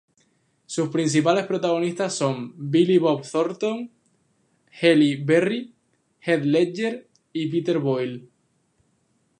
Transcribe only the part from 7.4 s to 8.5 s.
Peter Boyle.